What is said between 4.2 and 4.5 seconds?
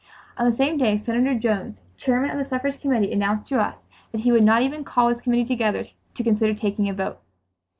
he would